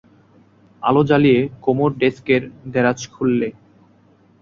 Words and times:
আলো 0.83 1.01
জ্বালিয়ে 1.09 1.39
কুমুর 1.63 1.91
ডেস্কের 2.01 2.41
দেরাজ 2.73 2.99
খুললে। 3.13 3.49